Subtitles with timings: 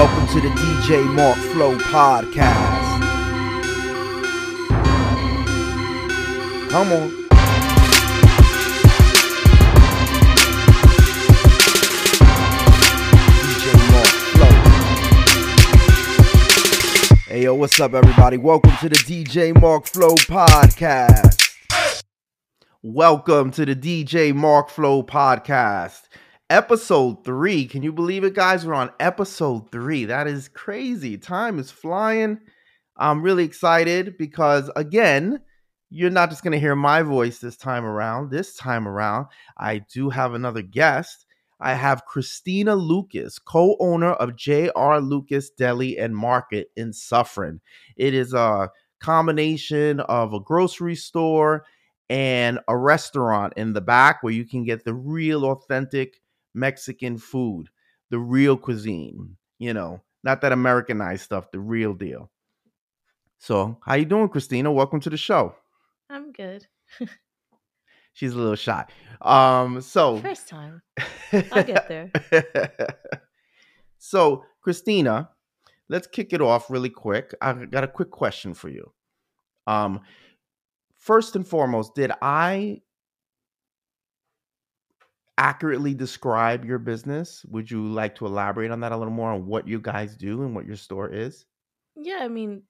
[0.00, 3.00] Welcome to the DJ Mark Flow podcast.
[6.70, 7.10] Come on.
[13.44, 14.54] DJ Mark Flow.
[17.28, 18.38] Hey yo, what's up, everybody?
[18.38, 22.02] Welcome to the DJ Mark Flow podcast.
[22.82, 26.04] Welcome to the DJ Mark Flow podcast
[26.50, 27.64] episode three.
[27.64, 28.66] Can you believe it, guys?
[28.66, 30.04] We're on episode three.
[30.06, 31.16] That is crazy.
[31.16, 32.40] Time is flying.
[32.96, 35.40] I'm really excited because, again,
[35.90, 38.30] you're not just going to hear my voice this time around.
[38.30, 39.26] This time around,
[39.56, 41.24] I do have another guest.
[41.60, 45.00] I have Kristina Lucas, co owner of J.R.
[45.00, 47.60] Lucas Deli and Market in Suffern.
[47.96, 51.64] It is a combination of a grocery store
[52.08, 56.20] and a restaurant in the back where you can get the real authentic
[56.54, 57.68] Mexican food,
[58.10, 62.30] the real cuisine, you know, not that Americanized stuff, the real deal.
[63.38, 64.72] So, how you doing, Kristina?
[64.72, 65.54] Welcome to the show.
[66.10, 66.66] I'm good.
[68.12, 68.84] She's a little shy.
[69.22, 70.82] Um, so first time.
[71.32, 72.10] I'll get there.
[73.98, 75.28] so, Kristina,
[75.88, 77.34] let's kick it off really quick.
[77.40, 78.92] I got a quick question for you.
[79.66, 80.00] Um,
[80.98, 82.82] first and foremost, did I
[85.40, 87.44] accurately describe your business?
[87.46, 90.42] Would you like to elaborate on that a little more on what you guys do
[90.42, 91.46] and what your store is?
[91.96, 92.62] Yeah, I mean,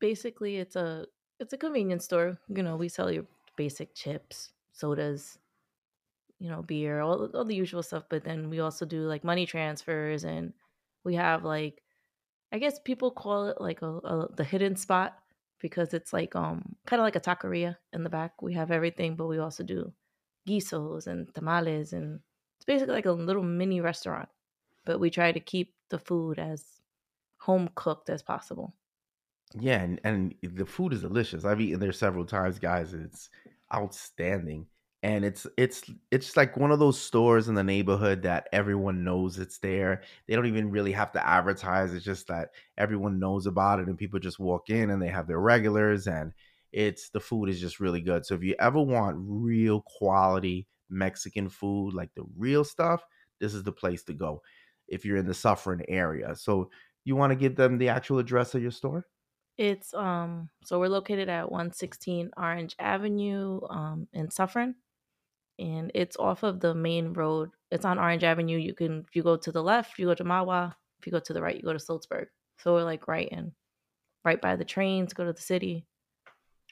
[0.00, 1.06] basically it's a
[1.40, 2.38] it's a convenience store.
[2.48, 5.38] You know, we sell your basic chips, sodas,
[6.38, 9.46] you know, beer, all, all the usual stuff, but then we also do like money
[9.46, 10.52] transfers and
[11.04, 11.82] we have like
[12.52, 15.18] I guess people call it like a, a the hidden spot
[15.60, 18.42] because it's like um kind of like a taqueria in the back.
[18.42, 19.92] We have everything, but we also do
[20.46, 22.20] guisos and tamales and
[22.56, 24.28] it's basically like a little mini restaurant
[24.84, 26.64] but we try to keep the food as
[27.38, 28.74] home cooked as possible.
[29.54, 31.44] Yeah and, and the food is delicious.
[31.44, 33.28] I've eaten there several times guys it's
[33.74, 34.66] outstanding.
[35.04, 35.82] And it's it's
[36.12, 40.02] it's like one of those stores in the neighborhood that everyone knows it's there.
[40.28, 41.92] They don't even really have to advertise.
[41.92, 45.26] It's just that everyone knows about it and people just walk in and they have
[45.26, 46.32] their regulars and
[46.72, 48.24] it's the food is just really good.
[48.24, 53.04] So if you ever want real quality Mexican food, like the real stuff,
[53.40, 54.42] this is the place to go
[54.88, 56.34] if you're in the Suffern area.
[56.34, 56.70] So
[57.04, 59.06] you want to give them the actual address of your store?
[59.58, 64.74] It's um so we're located at 116 Orange Avenue um in Suffern
[65.58, 67.50] and it's off of the main road.
[67.70, 68.56] It's on Orange Avenue.
[68.56, 70.74] You can if you go to the left, you go to Mahwah.
[71.00, 72.26] If you go to the right, you go to Sloatsburg.
[72.58, 73.52] So we're like right in
[74.24, 75.86] right by the trains, go to the city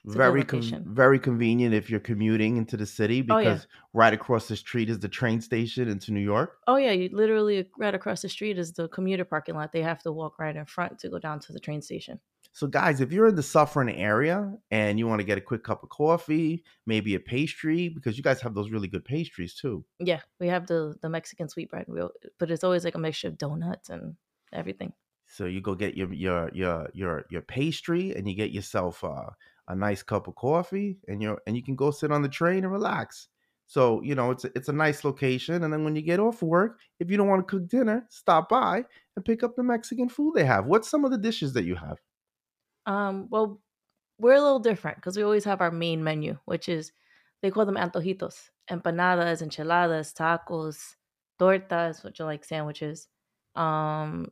[0.04, 3.80] very com- very convenient if you're commuting into the city because oh, yeah.
[3.92, 6.58] right across the street is the train station into New York.
[6.66, 9.72] Oh yeah, you literally right across the street is the commuter parking lot.
[9.72, 12.20] They have to walk right in front to go down to the train station.
[12.52, 15.62] So guys, if you're in the Suffern area and you want to get a quick
[15.62, 19.84] cup of coffee, maybe a pastry because you guys have those really good pastries too.
[19.98, 23.38] Yeah, we have the the Mexican sweet sweetbread, but it's always like a mixture of
[23.38, 24.16] donuts and
[24.52, 24.92] everything.
[25.26, 29.30] So you go get your your your your your pastry and you get yourself uh
[29.70, 32.64] a nice cup of coffee and you're and you can go sit on the train
[32.64, 33.28] and relax.
[33.66, 36.42] So you know it's a, it's a nice location and then when you get off
[36.42, 40.08] work if you don't want to cook dinner stop by and pick up the mexican
[40.08, 40.66] food they have.
[40.66, 41.98] What's some of the dishes that you have?
[42.86, 43.60] Um well
[44.18, 46.92] we're a little different because we always have our main menu which is
[47.42, 50.96] they call them antojitos empanadas enchiladas tacos
[51.40, 53.06] tortas which are like sandwiches.
[53.54, 54.28] Um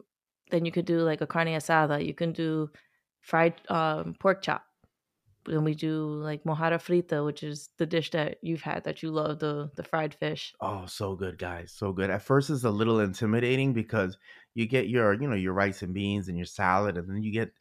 [0.50, 2.04] then you could do like a carne asada.
[2.04, 2.70] You can do
[3.20, 4.62] fried um, pork chop
[5.48, 9.10] and we do like mojarra frita, which is the dish that you've had that you
[9.10, 10.54] love the the fried fish.
[10.60, 12.10] Oh, so good, guys, so good.
[12.10, 14.18] At first, it's a little intimidating because
[14.54, 17.32] you get your you know your rice and beans and your salad, and then you
[17.32, 17.52] get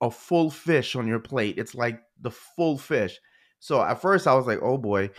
[0.00, 1.58] a full fish on your plate.
[1.58, 3.18] It's like the full fish.
[3.60, 5.10] So at first, I was like, oh boy,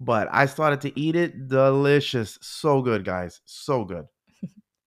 [0.00, 1.48] but I started to eat it.
[1.48, 4.06] Delicious, so good, guys, so good.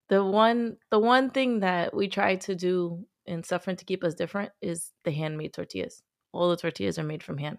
[0.10, 4.16] the one the one thing that we try to do in Suffern to keep us
[4.16, 6.02] different is the handmade tortillas.
[6.38, 7.58] All the tortillas are made from hand.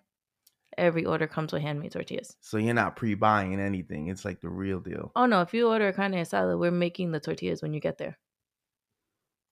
[0.76, 2.36] Every order comes with handmade tortillas.
[2.40, 4.06] So you're not pre-buying anything.
[4.08, 5.10] It's like the real deal.
[5.16, 5.40] Oh no!
[5.42, 8.16] If you order a carne asada, we're making the tortillas when you get there.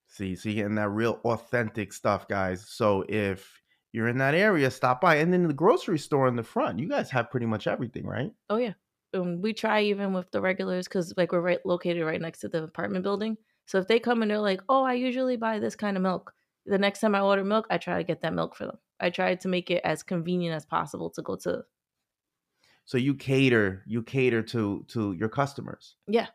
[0.09, 2.65] See, so you're getting that real authentic stuff, guys.
[2.69, 3.61] So if
[3.93, 5.17] you're in that area, stop by.
[5.17, 8.31] And then the grocery store in the front, you guys have pretty much everything, right?
[8.49, 8.75] Oh yeah.
[9.15, 12.49] Um, we try even with the regulars because like we're right located right next to
[12.49, 13.37] the apartment building.
[13.67, 16.33] So if they come and they're like, "Oh, I usually buy this kind of milk,"
[16.67, 18.79] the next time I order milk, I try to get that milk for them.
[19.01, 21.65] I try to make it as convenient as possible to go to.
[22.85, 25.97] So you cater, you cater to to your customers.
[26.07, 26.29] Yeah,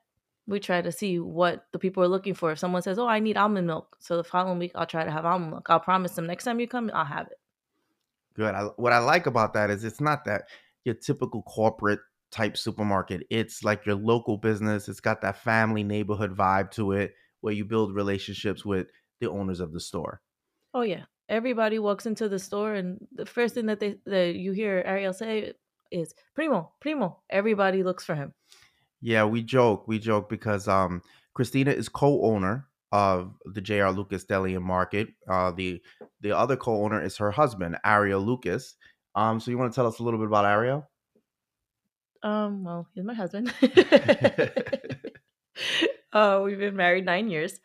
[0.48, 2.52] we try to see what the people are looking for.
[2.52, 5.12] If someone says, "Oh, I need almond milk," so the following week I'll try to
[5.12, 5.68] have almond milk.
[5.70, 7.40] I'll promise them next time you come, I'll have it.
[8.36, 8.54] Good.
[8.54, 10.44] I, what I like about that is it's not that
[10.84, 12.00] your typical corporate
[12.32, 13.24] type supermarket.
[13.30, 14.88] It's like your local business.
[14.88, 18.88] It's got that family neighborhood vibe to it, where you build relationships with
[19.20, 20.22] the owners of the store.
[20.74, 24.52] Oh yeah, everybody walks into the store, and the first thing that they that you
[24.52, 25.54] hear Ariel say
[25.92, 28.34] is "Primo, Primo." Everybody looks for him.
[29.02, 29.88] Yeah, we joke.
[29.88, 31.02] We joke because um,
[31.36, 35.08] Kristina is co-owner of the JR Lucas Deli and Market.
[35.28, 35.82] Uh, the
[36.20, 38.76] the other co-owner is her husband, Ariel Lucas.
[39.16, 40.88] Um, so you want to tell us a little bit about Ariel?
[42.24, 43.54] Um, well, he's my husband.
[46.14, 47.60] uh, we've been married nine years.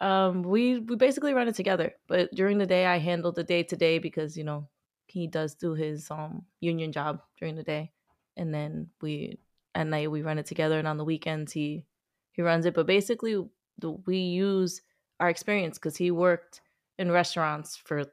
[0.00, 3.64] Um, we we basically run it together, but during the day I handle the day
[3.64, 4.68] to day because you know
[5.06, 7.90] he does do his um union job during the day,
[8.36, 9.38] and then we
[9.74, 11.84] at night we run it together, and on the weekends he
[12.32, 12.74] he runs it.
[12.74, 13.44] But basically,
[13.78, 14.82] the, we use
[15.18, 16.60] our experience because he worked
[16.98, 18.06] in restaurants for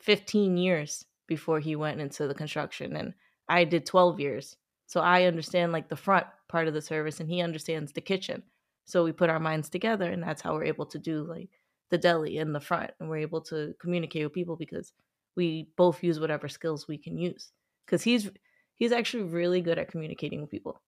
[0.00, 3.14] 15 years before he went into the construction, and
[3.48, 4.56] I did 12 years.
[4.86, 8.42] So I understand like the front part of the service, and he understands the kitchen.
[8.84, 11.50] So we put our minds together, and that's how we're able to do like
[11.90, 14.92] the deli in the front, and we're able to communicate with people because
[15.36, 17.52] we both use whatever skills we can use.
[17.86, 18.30] Because he's
[18.76, 20.80] he's actually really good at communicating with people,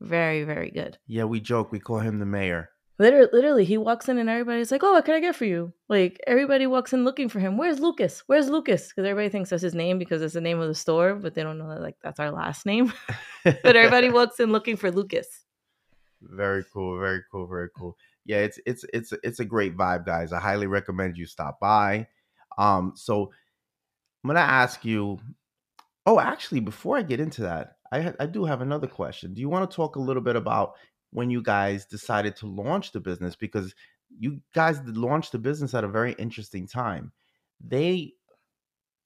[0.00, 0.98] very very good.
[1.06, 1.72] Yeah, we joke.
[1.72, 2.70] We call him the mayor.
[3.00, 5.72] Literally, literally, he walks in and everybody's like, "Oh, what can I get for you?"
[5.88, 7.56] Like everybody walks in looking for him.
[7.56, 8.24] Where's Lucas?
[8.26, 8.88] Where's Lucas?
[8.88, 11.44] Because everybody thinks that's his name because it's the name of the store, but they
[11.44, 12.92] don't know that like that's our last name.
[13.44, 15.28] but everybody walks in looking for Lucas.
[16.22, 17.96] Very cool, very cool, very cool.
[18.24, 20.32] Yeah, it's it's it's it's a great vibe, guys.
[20.32, 22.08] I highly recommend you stop by.
[22.58, 23.32] Um, so
[24.24, 25.18] I'm gonna ask you.
[26.06, 29.34] Oh, actually, before I get into that, I I do have another question.
[29.34, 30.74] Do you want to talk a little bit about
[31.10, 33.36] when you guys decided to launch the business?
[33.36, 33.74] Because
[34.18, 37.12] you guys launched the business at a very interesting time.
[37.60, 38.14] They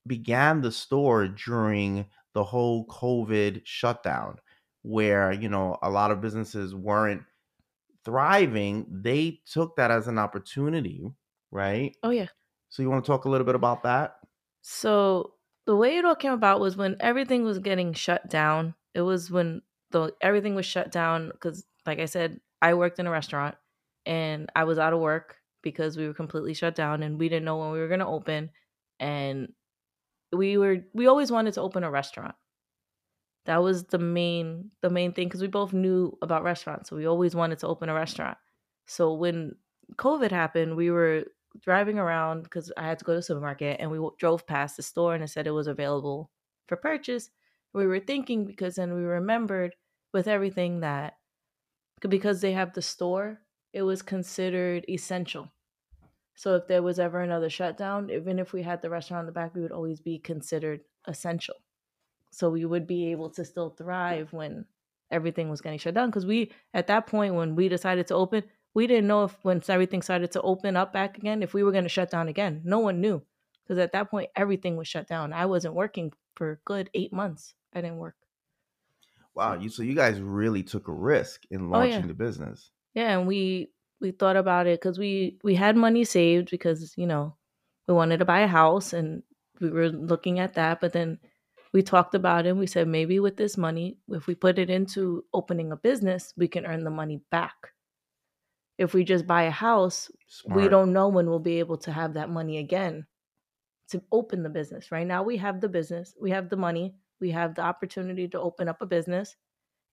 [0.06, 4.38] began the store during the whole COVID shutdown,
[4.82, 7.22] where you know a lot of businesses weren't
[8.04, 8.86] thriving.
[8.90, 11.10] They took that as an opportunity,
[11.50, 11.96] right?
[12.02, 12.28] Oh yeah.
[12.68, 14.16] So you want to talk a little bit about that?
[14.62, 15.34] So
[15.66, 18.74] the way it all came about was when everything was getting shut down.
[18.94, 23.06] It was when the everything was shut down because, like I said, I worked in
[23.06, 23.56] a restaurant
[24.06, 27.44] and I was out of work because we were completely shut down and we didn't
[27.44, 28.50] know when we were going to open.
[28.98, 29.52] And
[30.32, 32.34] we were we always wanted to open a restaurant.
[33.44, 37.06] That was the main the main thing because we both knew about restaurants, so we
[37.06, 38.38] always wanted to open a restaurant.
[38.86, 39.56] So when
[39.96, 41.24] COVID happened, we were
[41.60, 44.76] driving around because I had to go to the supermarket and we w- drove past
[44.76, 46.30] the store and it said it was available
[46.66, 47.30] for purchase.
[47.74, 49.76] We were thinking because then we remembered
[50.12, 51.14] with everything that
[52.08, 53.42] because they have the store,
[53.72, 55.50] it was considered essential.
[56.34, 59.32] So if there was ever another shutdown, even if we had the restaurant in the
[59.32, 61.56] back, we would always be considered essential.
[62.32, 64.66] So we would be able to still thrive when
[65.10, 66.08] everything was getting shut down.
[66.08, 68.44] Because we, at that point, when we decided to open,
[68.74, 71.72] we didn't know if once everything started to open up back again, if we were
[71.72, 72.62] going to shut down again.
[72.64, 73.22] No one knew
[73.64, 75.32] because at that point everything was shut down.
[75.32, 77.54] I wasn't working for a good eight months.
[77.74, 78.16] I didn't work.
[79.34, 82.06] Wow, you so you guys really took a risk in oh, launching Oh, yeah.
[82.06, 82.70] the business.
[82.94, 83.70] Yeah, and we
[84.00, 87.36] we thought about it because we we had money saved because you know
[87.88, 89.22] we wanted to buy a house and
[89.60, 91.18] we were looking at that, but then
[91.72, 92.50] we talked about it.
[92.50, 96.32] and We said maybe with this money, if we put it into opening a business,
[96.36, 97.54] we can earn the money back.
[98.78, 100.10] If we just buy a house,
[100.46, 103.06] we don't know when we'll be able to have that money again
[103.90, 104.90] to open the business.
[104.90, 108.40] Right now, we have the business, we have the money, we have the opportunity to
[108.40, 109.36] open up a business.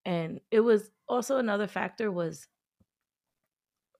[0.06, 2.48] And it was also another factor was,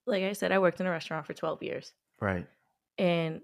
[0.08, 1.94] like I said, I worked in a restaurant for 12 years.
[2.20, 2.48] Right.
[2.98, 3.42] And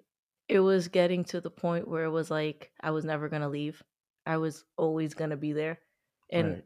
[0.47, 3.49] it was getting to the point where it was like I was never going to
[3.49, 3.83] leave.
[4.25, 5.79] I was always going to be there.
[6.29, 6.63] And Right.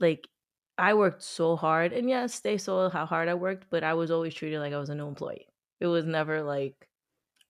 [0.00, 0.28] like
[0.76, 1.92] I worked so hard.
[1.92, 4.78] And yes, they saw how hard I worked, but I was always treated like I
[4.78, 5.46] was a new employee.
[5.80, 6.88] It was never like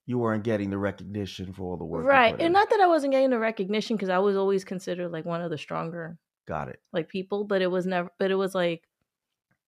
[0.07, 2.07] You weren't getting the recognition for all the work.
[2.07, 2.53] right and in.
[2.53, 5.51] not that i wasn't getting the recognition because i was always considered like one of
[5.51, 6.81] the stronger Got it.
[6.93, 8.89] like people but it was never but it was like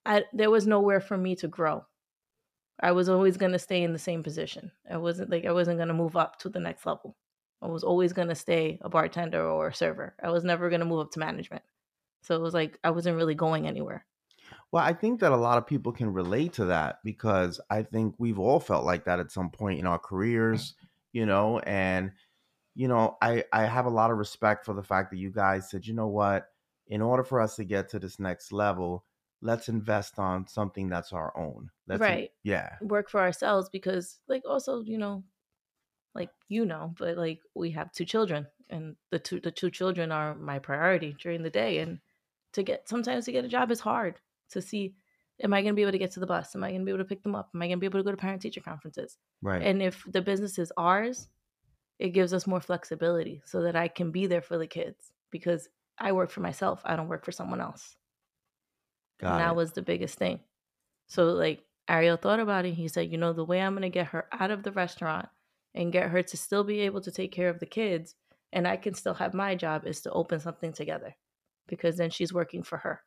[0.07, 1.85] i there was nowhere for me to grow
[2.81, 5.77] i was always going to stay in the same position i wasn't like i wasn't
[5.77, 7.17] going to move up to the next level
[7.63, 10.81] i was always going to stay a bartender or a server i was never going
[10.81, 11.63] to move up to management
[12.23, 14.05] so it was like i wasn't really going anywhere
[14.73, 18.15] Well, I think that a lot of people can relate to that because I think
[18.19, 20.03] we've all felt like that at some point in our mm.
[20.03, 20.75] careers,
[21.13, 22.13] you know, and
[22.75, 25.69] you know, I I have a lot of respect for the fact that you guys
[25.69, 26.49] said, "You know what?
[26.87, 29.05] In order for us to get to this next level,
[29.43, 31.71] let's invest on something that's our own.
[31.87, 32.31] Let's right.
[32.43, 32.77] yeah.
[32.81, 35.25] Work for ourselves because like also, you know,
[36.15, 40.13] like you know, but like we have two children and the two the two children
[40.13, 41.99] are my priority during the day and
[42.53, 44.17] to get sometimes to get a job is hard
[44.51, 44.95] to see
[45.43, 46.55] am I going to be able to get to the bus?
[46.55, 47.51] Am I going to be able to pick them up?
[47.55, 49.17] Am I going to be able to go to parent teacher conferences?
[49.43, 49.63] Right.
[49.63, 51.29] And if the business is ours,
[51.99, 55.69] it gives us more flexibility so that I can be there for the kids because
[55.99, 56.81] I work for myself.
[56.85, 57.97] I don't work for someone else.
[59.21, 59.57] Got and that it.
[59.57, 60.41] was the biggest thing.
[61.09, 62.75] So like Ariel thought about it.
[62.75, 65.29] He said, you know, the way I'm going to get her out of the restaurant
[65.75, 68.15] and get her to still be able to take care of the kids
[68.53, 71.17] and I can still have my job is to open something together
[71.69, 73.03] because then she's working for her.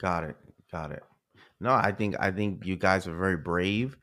[0.00, 0.36] Got it.
[0.70, 1.02] Got it.
[1.60, 3.96] No, I think I think you guys are very brave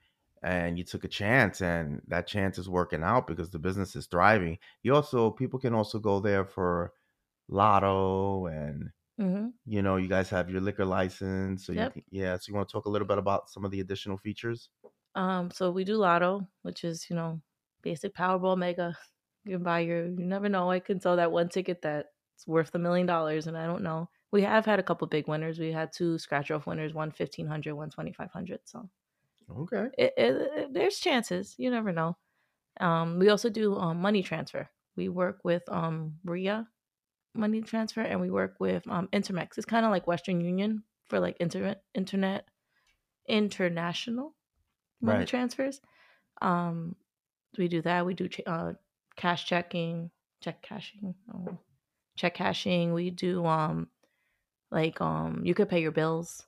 [0.43, 4.07] and you took a chance and that chance is working out because the business is
[4.07, 4.57] thriving.
[4.83, 6.93] You also people can also go there for
[7.49, 11.65] lotto and hmm you know, you guys have your liquor license.
[11.65, 11.91] So you Yep.
[11.91, 14.17] can, yeah, so you want to talk a little bit about some of the additional
[14.17, 14.69] features?
[15.15, 17.41] Um, so we do lotto, which is, you know,
[17.81, 18.97] basic Powerball mega.
[19.45, 20.71] You can buy your you never know.
[20.71, 22.07] I can sell that one ticket that's
[22.47, 24.09] worth a million dollars and I don't know.
[24.31, 25.59] We have had a couple big winners.
[25.59, 28.61] We had two scratch off winners, one fifteen hundred, one twenty five hundred.
[28.65, 28.89] So
[29.49, 29.89] Okay.
[29.97, 31.55] it, it, it- there's chances.
[31.57, 32.17] You never know.
[32.79, 34.69] Um, we also do um, money transfer.
[34.95, 36.67] We work with um, RIA
[37.35, 39.57] money transfer, and we work with um, Intermex.
[39.57, 42.47] It's kind of like Western Union for like internet, internet,
[43.27, 44.35] international
[45.03, 45.27] money Right.
[45.27, 45.81] transfers.
[46.41, 46.95] Um,
[47.57, 48.05] we do that.
[48.05, 48.73] We do ch- uh,
[49.15, 50.09] cash checking,
[50.41, 51.57] check cashing, oh,
[52.15, 52.93] check cashing.
[52.93, 53.89] We do um,
[54.71, 56.45] like um, you could pay your bills.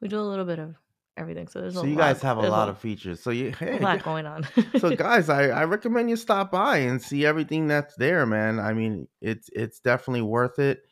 [0.00, 0.76] We do a little bit of
[1.16, 1.48] everything.
[1.48, 1.98] So there's So a you lot.
[1.98, 3.20] guys have a lot of features.
[3.20, 4.46] So you a lot going on.
[4.76, 8.58] so guys, I, I recommend you stop by and see everything that's there, man.
[8.58, 10.82] I mean, it's it's definitely worth it.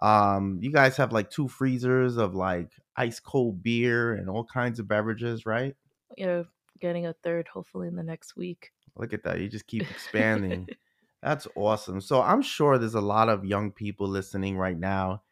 [0.00, 4.78] Um, you guys have like two freezers of like ice cold beer and all kinds
[4.78, 5.74] of beverages, right?
[6.16, 6.46] You're
[6.80, 8.70] getting a third hopefully in the next week.
[8.96, 9.40] Look at that.
[9.40, 10.68] You just keep expanding.
[11.22, 12.00] That's awesome.
[12.00, 15.22] So I'm sure there's a lot of young people listening right now,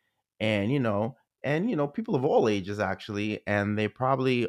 [0.40, 4.49] and you know, and you know, people of all ages actually, and they probably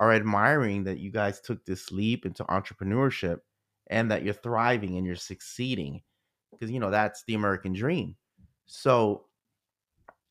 [0.00, 3.40] are admiring that you guys took this leap into entrepreneurship
[3.88, 6.00] and that you're thriving and you're succeeding
[6.50, 8.16] because you know that's the American dream.
[8.66, 9.26] So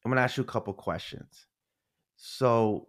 [0.04, 1.46] I'm gonna ask you a couple questions.
[2.16, 2.88] So,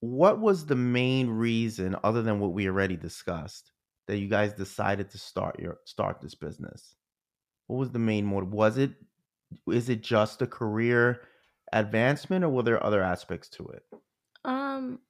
[0.00, 3.72] what was the main reason, other than what we already discussed,
[4.06, 6.96] that you guys decided to start your start this business?
[7.68, 8.52] What was the main motive?
[8.52, 8.92] Was it
[9.68, 11.22] is it just a career
[11.72, 13.84] advancement, or were there other aspects to it?
[14.44, 15.00] Um,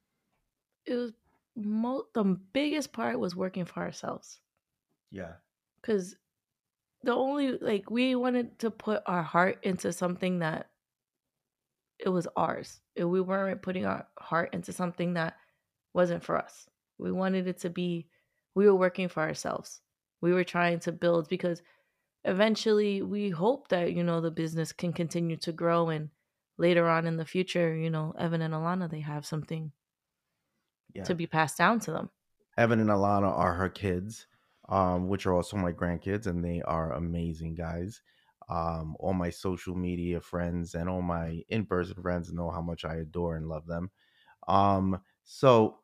[0.87, 1.13] it was
[1.57, 4.41] mo- the biggest part was working for ourselves
[5.11, 5.37] Yeah,
[5.81, 6.17] because
[7.03, 10.70] the only like we wanted to put our heart into something that
[12.03, 12.81] it was ours.
[12.97, 15.37] We weren't putting our heart into something that
[15.93, 16.69] wasn't for us.
[16.99, 18.07] We wanted it to be
[18.55, 19.81] we were working for ourselves.
[20.21, 21.63] We were trying to build because
[22.25, 26.11] eventually we hope that, you know, the business can continue to grow and
[26.59, 29.73] later on in the future, you know, Evan and Alana they have something
[30.95, 31.05] yeah.
[31.05, 32.11] to be passed down to them.
[32.59, 34.27] Evan and Alana are her kids,
[34.69, 38.03] um, which are also my grandkids, and they are amazing guys.
[38.51, 42.97] Um, all my social media friends and all my in-person friends know how much I
[42.97, 43.91] adore and love them.
[44.49, 45.81] Um, so,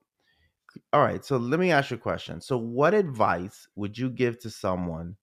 [0.92, 1.24] all right.
[1.24, 2.40] So let me ask you a question.
[2.40, 5.16] So, what advice would you give to someone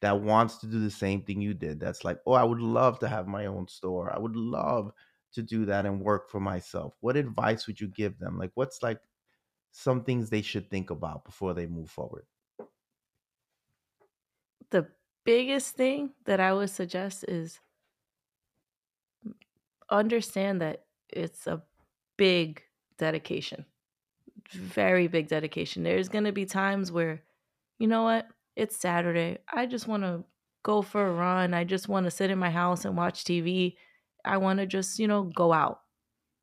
[0.00, 1.80] that wants to do the same thing you did?
[1.80, 4.14] That's like, oh, I would love to have my own store.
[4.14, 4.92] I would love
[5.32, 6.96] to do that and work for myself.
[7.00, 8.38] What advice would you give them?
[8.38, 9.00] Like, what's like
[9.72, 12.26] some things they should think about before they move forward?
[14.70, 14.90] The
[15.24, 17.60] biggest thing that I would suggest is
[19.90, 21.62] understand that it's a
[22.16, 22.62] big
[22.98, 23.66] dedication.
[24.52, 25.82] Very big dedication.
[25.82, 27.24] There's going to be times where,
[27.78, 28.28] you know what?
[28.56, 29.38] It's Saturday.
[29.52, 30.24] I just want to
[30.64, 31.54] go for a run.
[31.54, 33.76] I just want to sit in my house and watch TV.
[34.24, 35.82] I want to just, you know, go out.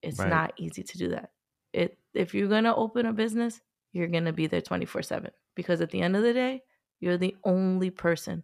[0.01, 0.25] It's Right.
[0.25, 1.31] not easy to do that.
[1.73, 3.61] It if you're going to open a business,
[3.93, 6.63] you're going to be there 24/7 because at the end of the day,
[6.99, 8.43] you're the only person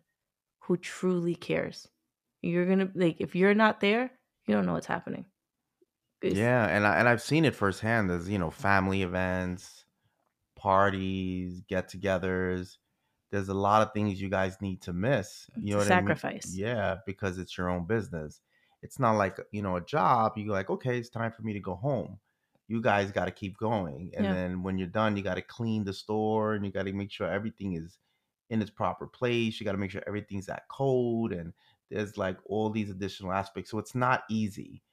[0.63, 1.87] who truly cares.
[2.41, 4.11] You're to like if you're not there,
[4.47, 5.25] you don't know what's happening.
[6.21, 8.09] It's- Yeah, and I and I've seen it firsthand.
[8.09, 9.85] There's you know family events,
[10.55, 12.77] parties, get-togethers.
[13.31, 15.49] There's a lot of things you guys need to miss.
[15.57, 16.07] You know what I mean?
[16.07, 16.53] sacrifice.
[16.55, 18.41] Yeah, because it's your own business.
[18.81, 20.33] It's not like you know a job.
[20.37, 22.19] You're like, okay, it's time for me to go home.
[22.67, 24.33] You guys got to keep going, and Yeah.
[24.33, 27.11] then when you're done, you got to clean the store, and you got to make
[27.11, 27.97] sure everything is
[28.53, 29.59] in its proper place.
[29.59, 31.51] You got to make sure everything's at code, and
[31.89, 33.71] there's like all these additional aspects.
[33.71, 34.83] So it's not easy.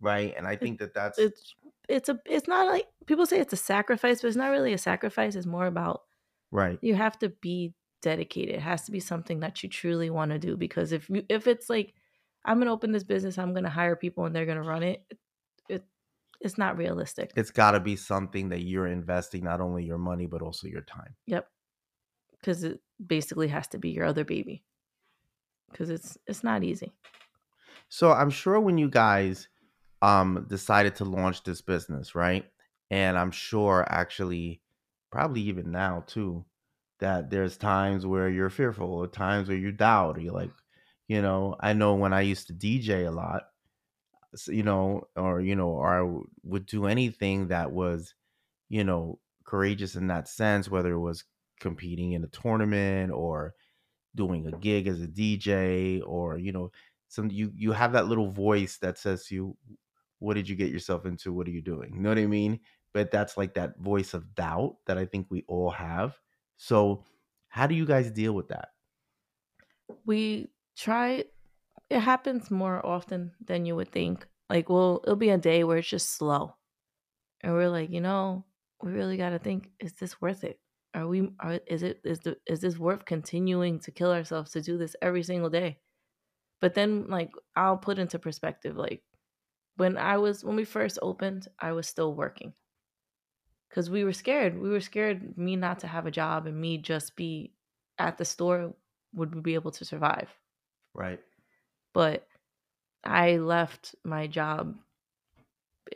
[0.00, 0.32] right?
[0.36, 1.54] And I think that that's It's
[1.88, 4.78] it's a it's not like people say it's a sacrifice, but it's not really a
[4.78, 5.34] sacrifice.
[5.34, 6.02] It's more about
[6.52, 6.78] right.
[6.80, 8.54] you have to be dedicated.
[8.54, 11.46] It has to be something that you truly want to do because if you if
[11.48, 11.94] it's like
[12.44, 15.18] I'm gonna open this business, I'm gonna hire people and they're gonna run it, it,
[15.68, 15.84] it
[16.40, 17.32] it's not realistic.
[17.36, 20.82] It's got to be something that you're investing not only your money but also your
[20.82, 21.16] time.
[21.26, 21.48] Yep.
[22.40, 24.62] Because it basically has to be your other baby.
[25.70, 26.92] Because it's it's not easy.
[27.88, 29.48] So I'm sure when you guys
[30.02, 32.44] um decided to launch this business, right?
[32.90, 34.62] And I'm sure actually
[35.10, 36.44] probably even now too
[37.00, 40.52] that there's times where you're fearful or times where you doubt or you're like,
[41.08, 43.44] you know, I know when I used to DJ a lot,
[44.46, 48.14] you know, or you know, or I would do anything that was,
[48.68, 51.24] you know, courageous in that sense, whether it was
[51.60, 53.54] competing in a tournament or
[54.14, 56.70] doing a gig as a DJ or you know
[57.08, 59.56] some you you have that little voice that says to you
[60.18, 62.60] what did you get yourself into what are you doing you know what I mean
[62.92, 66.18] but that's like that voice of doubt that I think we all have
[66.56, 67.04] so
[67.48, 68.68] how do you guys deal with that
[70.04, 71.24] We try
[71.90, 74.26] it happens more often than you would think.
[74.48, 76.56] Like well, it'll be a day where it's just slow.
[77.42, 78.44] And we're like, you know,
[78.82, 80.60] we really gotta think, is this worth it?
[80.94, 84.62] Are we are is it is the is this worth continuing to kill ourselves to
[84.62, 85.78] do this every single day?
[86.60, 89.02] But then like I'll put into perspective, like
[89.76, 92.54] when I was when we first opened, I was still working.
[93.72, 94.58] Cause we were scared.
[94.58, 97.54] We were scared me not to have a job and me just be
[97.98, 98.74] at the store
[99.14, 100.28] would we be able to survive.
[100.94, 101.20] right
[101.94, 102.26] But
[103.04, 104.76] I left my job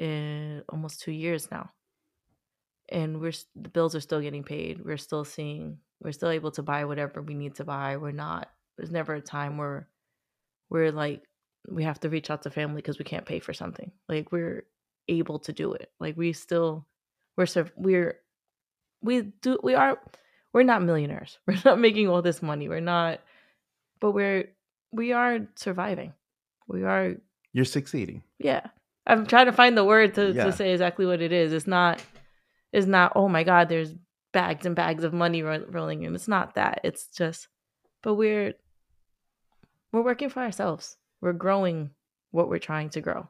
[0.01, 1.74] in almost two years now.
[2.89, 4.85] And we're the bills are still getting paid.
[4.85, 7.97] We're still seeing we're still able to buy whatever we need to buy.
[7.97, 9.89] We're not there's never a time where
[10.71, 11.23] we're like
[11.69, 13.91] we have to reach out to family because we can't pay for something.
[14.09, 14.65] Like we're
[15.09, 15.91] able to do it.
[15.99, 16.87] Like we still
[17.37, 18.19] we're we're
[19.03, 19.99] we do we are
[20.53, 21.39] we're not millionaires.
[21.47, 22.69] We're not making all this money.
[22.69, 23.21] We're not
[24.01, 24.51] but we're
[24.93, 26.13] we are surviving.
[26.69, 27.15] We are
[27.53, 28.67] you're succeeding yeah.
[29.07, 30.45] I'm trying to find the word to, Yeah.
[30.47, 31.53] to say exactly what it is.
[31.53, 32.03] It's not
[32.75, 33.95] it's not oh my god, there's
[34.33, 36.15] bags and bags of money ro- rolling in.
[36.15, 36.81] It's not that.
[36.83, 37.47] It's just
[38.03, 38.55] but we're
[39.93, 40.97] we're working for ourselves.
[41.21, 41.91] We're growing
[42.33, 43.29] what we're trying to grow.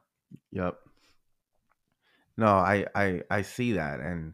[0.51, 0.77] Yep.
[2.37, 4.33] No, I I I see that and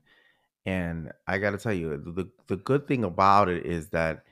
[0.66, 4.24] and I got to tell you the the good thing about it is that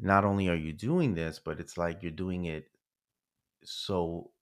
[0.00, 2.68] not only are you doing this, but it's like you're doing it
[3.62, 4.32] so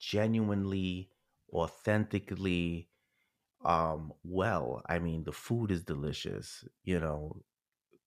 [0.00, 1.10] genuinely,
[1.52, 2.89] authentically
[3.64, 4.82] um well.
[4.88, 7.42] I mean, the food is delicious, you know,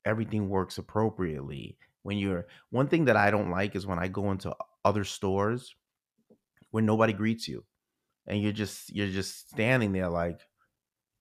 [0.05, 1.77] everything works appropriately.
[2.03, 5.75] When you're one thing that I don't like is when I go into other stores
[6.71, 7.65] where nobody greets you
[8.27, 10.41] and you're just you're just standing there like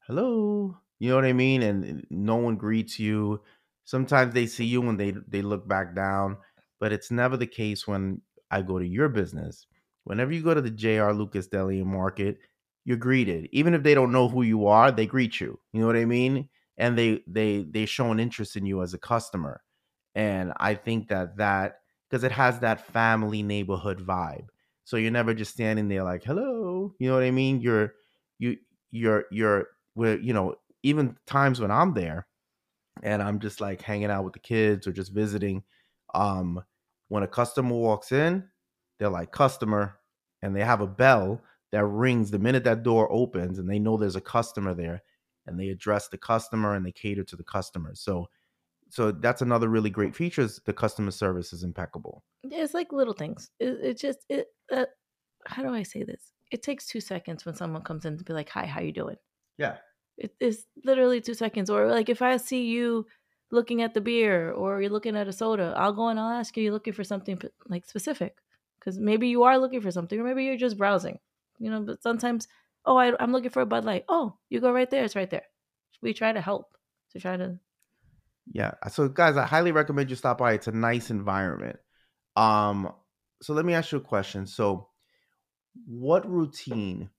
[0.06, 3.42] hello you know what i mean and no one greets you
[3.84, 6.36] sometimes they see you when they they look back down
[6.80, 9.66] but it's never the case when i go to your business
[10.04, 12.38] whenever you go to the jr lucas deli and market
[12.84, 13.48] you're greeted.
[13.52, 15.58] Even if they don't know who you are they greet you.
[15.72, 16.48] You know what i mean?
[16.78, 19.62] And they they they show an interest in you as a customer.
[20.14, 24.46] And i think that that because it has that family neighborhood vibe.
[24.84, 26.94] So you're never just standing there like hello.
[26.98, 27.60] You know what i mean?
[27.60, 27.94] You're
[28.38, 28.56] you
[28.90, 32.26] you're you're where you know even times when i'm there
[33.02, 35.62] and i'm just like hanging out with the kids or just visiting
[36.14, 36.62] um
[37.08, 38.44] when a customer walks in
[38.98, 39.98] they're like customer
[40.42, 41.40] and they have a bell
[41.72, 45.02] that rings the minute that door opens and they know there's a customer there
[45.46, 48.28] and they address the customer and they cater to the customer so
[48.90, 53.14] so that's another really great feature is the customer service is impeccable It's like little
[53.14, 53.50] things.
[53.60, 54.86] It, it just it uh,
[55.46, 56.32] how do I say this?
[56.52, 59.18] It takes 2 seconds when someone comes in to be like, "Hi, how you doing?"
[59.58, 59.78] yeah
[60.16, 61.70] It is literally two seconds.
[61.70, 63.06] Or like if I see you
[63.50, 66.56] looking at the beer or you're looking at a soda, I'll go and I'll ask
[66.56, 68.38] you, you looking for something like specific?
[68.78, 71.20] Because maybe you are looking for something, or maybe you're just browsing.
[71.62, 72.48] You know, but sometimes,
[72.84, 74.04] oh, I, I'm looking for a Bud Light.
[74.08, 75.04] Oh, you go right there.
[75.04, 75.44] It's right there.
[76.02, 76.76] We try to help
[77.12, 77.60] to try to.
[78.52, 78.72] Yeah.
[78.90, 80.54] So guys, I highly recommend you stop by.
[80.54, 81.76] It's a nice environment.
[82.34, 82.92] Um,
[83.40, 84.48] so let me ask you a question.
[84.48, 84.88] So
[85.86, 87.10] what routine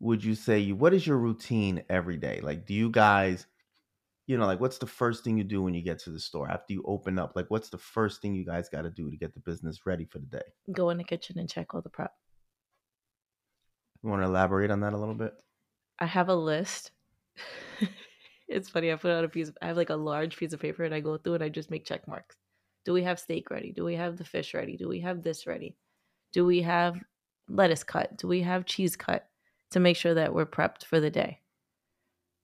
[0.00, 2.40] would you say you what is your routine every day?
[2.42, 3.46] Like do you guys,
[4.26, 6.50] you know, like what's the first thing you do when you get to the store
[6.50, 7.34] after you open up?
[7.36, 10.06] Like what's the first thing you guys got to do to get the business ready
[10.06, 10.72] for the day?
[10.72, 12.12] Go in the kitchen and check all the prep.
[14.02, 15.34] You want to elaborate on that a little bit?
[15.98, 16.90] I have a list.
[18.48, 18.92] it's funny.
[18.92, 19.48] I put out a piece.
[19.48, 21.48] Of, I have like a large piece of paper, and I go through and I
[21.48, 22.36] just make check marks.
[22.84, 23.72] Do we have steak ready?
[23.72, 24.76] Do we have the fish ready?
[24.76, 25.76] Do we have this ready?
[26.32, 26.96] Do we have
[27.48, 28.16] lettuce cut?
[28.18, 29.28] Do we have cheese cut
[29.70, 31.40] to make sure that we're prepped for the day?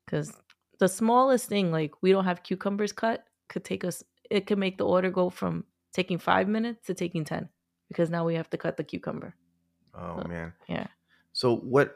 [0.07, 0.33] Because
[0.79, 4.05] the smallest thing, like we don't have cucumbers cut, could take us.
[4.31, 7.49] It could make the order go from taking five minutes to taking ten
[7.89, 9.35] because now we have to cut the cucumber.
[9.95, 10.53] Oh So, man.
[10.69, 10.87] yeah.
[11.39, 11.95] So what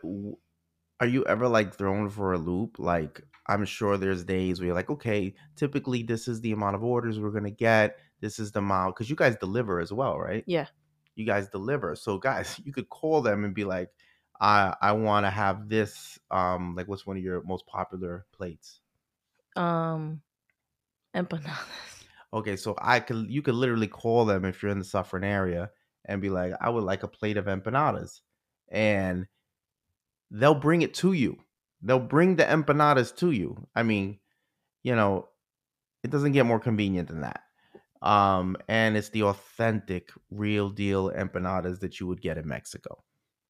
[1.01, 2.79] are you ever like thrown for a loop?
[2.79, 6.85] Like I'm sure there's days where you're like, okay, typically this is the amount of
[6.85, 7.99] orders we're gonna get.
[8.21, 10.45] This is the amount because you guys deliver as well, right?
[10.47, 10.67] Yeah.
[11.17, 11.97] You guys deliver.
[11.97, 13.89] So guys, you could call them and be like,
[14.41, 16.21] I I want to have this.
[16.31, 18.79] Um, like what's one of your most popular plates?
[19.57, 20.21] Um,
[21.17, 21.59] empanadas.
[22.35, 25.71] Okay, so I could you could literally call them if you're in the Suffern area
[26.07, 28.21] and be like, I would like a plate of empanadas.
[28.71, 29.27] And
[30.33, 31.39] they'll bring it to you.
[31.83, 33.69] They'll bring the empanadas to you.
[33.77, 34.19] I mean,
[34.83, 35.29] you know,
[36.03, 37.43] it doesn't get more convenient than that.
[38.01, 43.03] Um, and it's the authentic, real deal empanadas that you would get in Mexico.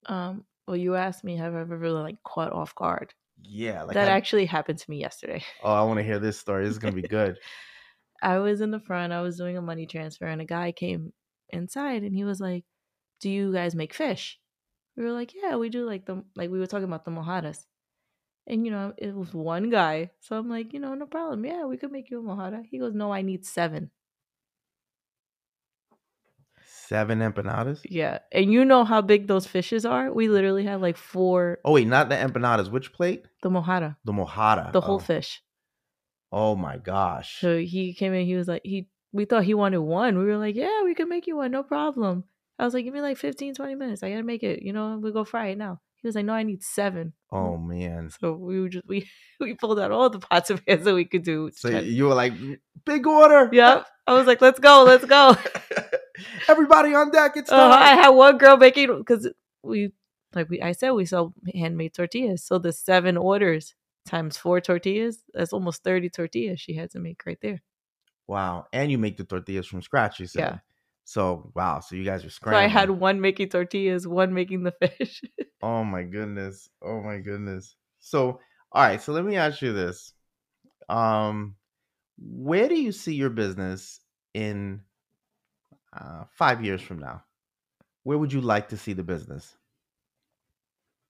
[0.06, 3.14] Um, well, you asked me, have I ever really like caught off guard?
[3.44, 5.42] Yeah, like that I, actually happened to me yesterday.
[5.62, 6.64] oh, I want to hear this story.
[6.64, 7.38] This is gonna be good.
[8.22, 11.12] I was in the front, I was doing a money transfer, and a guy came
[11.50, 12.64] inside and he was like,
[13.20, 14.38] Do you guys make fish?
[14.96, 17.64] We were like, Yeah, we do like the like we were talking about the mojadas.
[18.46, 20.10] And you know, it was one guy.
[20.20, 21.44] So I'm like, you know, no problem.
[21.44, 22.64] Yeah, we could make you a mojada.
[22.64, 23.90] He goes, No, I need seven.
[26.64, 27.80] Seven empanadas.
[27.88, 28.18] Yeah.
[28.32, 30.12] And you know how big those fishes are?
[30.12, 32.70] We literally had like four Oh wait, not the empanadas.
[32.70, 33.26] Which plate?
[33.42, 34.72] the mojada, The mojada.
[34.72, 34.98] the whole oh.
[34.98, 35.42] fish.
[36.32, 37.40] Oh my gosh.
[37.40, 40.18] So he came in, he was like, he we thought he wanted one.
[40.18, 42.24] We were like, Yeah, we can make you one, no problem.
[42.62, 44.02] I was like, Give me like 15, 20 minutes.
[44.02, 45.80] I gotta make it, you know, we go fry it now.
[45.96, 47.12] He was like, No, I need seven.
[47.30, 48.10] Oh man.
[48.20, 49.08] So we were just we
[49.40, 51.50] we pulled out all the pots of pans that we could do.
[51.54, 52.32] So you were like,
[52.84, 53.48] big order.
[53.52, 53.86] Yep.
[54.06, 55.36] I was like, let's go, let's go.
[56.48, 57.32] Everybody on deck.
[57.36, 57.72] It's Uh, time.
[57.82, 59.28] I had one girl making because
[59.62, 59.92] we
[60.34, 62.44] like we I said we sell handmade tortillas.
[62.44, 63.74] So the seven orders
[64.06, 67.62] times four tortillas, that's almost 30 tortillas she had to make right there.
[68.26, 68.66] wow.
[68.72, 70.40] And you make the tortillas from scratch, you said.
[70.40, 70.58] Yeah.
[71.04, 71.80] So wow.
[71.80, 72.56] So you guys are So.
[72.56, 75.22] I had one making tortillas, one making the fish.
[75.62, 76.68] Oh my goodness.
[76.82, 77.76] Oh my goodness.
[78.00, 78.40] So
[78.72, 79.00] all right.
[79.00, 80.12] So let me ask you this.
[80.88, 81.56] Um,
[82.18, 84.00] where do you see your business
[84.34, 84.82] in
[85.92, 87.24] uh, five years from now?
[88.04, 89.56] Where would you like to see the business?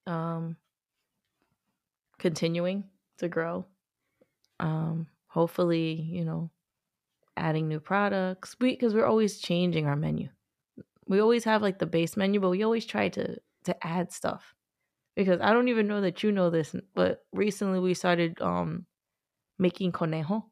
[0.06, 0.56] um
[2.18, 2.84] continuing
[3.18, 3.66] to grow.
[4.60, 6.50] Um hopefully, you know,
[7.42, 8.56] adding new products.
[8.60, 10.30] We because we're always changing our menu.
[11.08, 14.54] We always have like the base menu, but we always try to to add stuff.
[15.16, 18.86] Because I don't even know that you know this, but recently we started um
[19.58, 20.50] making conejo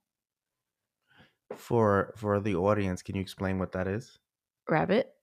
[1.54, 4.18] For for the audience, can you explain what that is?
[4.68, 5.14] rabbit.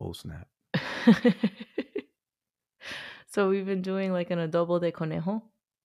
[0.00, 0.48] Oh snap.
[3.26, 5.42] so we've been doing like an adobo de conejo.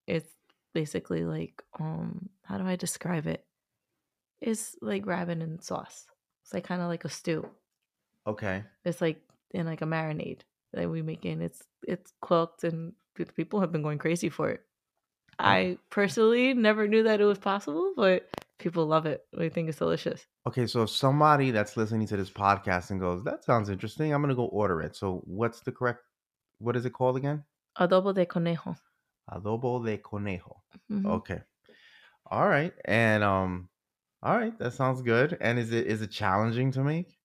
[0.08, 0.32] It's
[0.74, 3.46] basically like um how do I describe it?
[4.44, 6.06] It's like rabbit and sauce.
[6.44, 7.50] It's like kind of like a stew.
[8.28, 8.64] Okay.
[8.84, 10.42] It's like in like a marinade
[10.74, 11.42] that we make in.
[11.42, 12.94] It's it's cooked and
[13.36, 14.62] people have been going crazy for it.
[15.40, 18.30] I personally never knew that it was possible, but
[18.60, 19.26] people love it.
[19.32, 20.26] They think it's delicious.
[20.46, 24.22] Okay, so if somebody that's listening to this podcast and goes, "That sounds interesting," I'm
[24.22, 24.96] gonna go order it.
[24.96, 26.04] So, what's the correct?
[26.60, 27.44] What is it called again?
[27.80, 28.76] Adobo de conejo.
[29.32, 30.62] Adobo de conejo.
[30.92, 31.06] Mhm.
[31.06, 31.42] Okay.
[32.28, 33.70] All right, and um,
[34.24, 35.38] all right, that sounds good.
[35.40, 37.20] And is it is it challenging to make?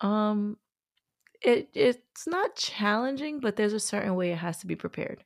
[0.00, 0.58] Um,
[1.42, 5.24] it it's not challenging, but there's a certain way it has to be prepared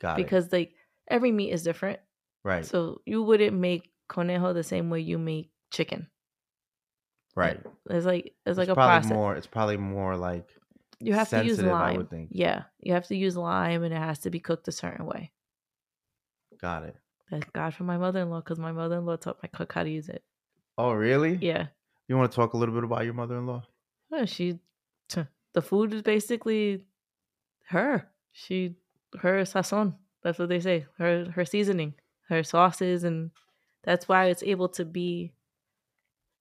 [0.00, 0.24] Got it.
[0.24, 0.74] because like
[1.08, 2.00] every meat is different.
[2.44, 6.10] Right, So you wouldn't make conejo the same way you make chicken.
[7.34, 7.60] right.
[7.90, 9.10] It's like it's like a probably process.
[9.10, 9.34] more.
[9.36, 10.56] It's probably more like
[11.00, 11.96] you have to use lime.
[11.96, 12.30] would think.
[12.32, 15.32] Yeah, you have to use lime, and it has to be cooked a certain way.
[16.58, 16.96] got it.
[17.30, 20.22] Thank God for my mother-in-law because my mother-in-law taught my cook how to use it.
[20.78, 21.38] Oh, really?
[21.40, 21.66] Yeah,
[22.06, 23.62] You want to talk a little bit about your mother-in-law?
[24.10, 24.58] Yeah, she
[25.54, 26.84] the food is basically
[27.68, 28.08] her.
[28.32, 28.76] She
[29.20, 29.94] her sazon.
[30.22, 30.86] That's what they say.
[30.98, 31.94] Her her seasoning,
[32.28, 33.30] her sauces, and
[33.82, 35.32] that's why it's able to be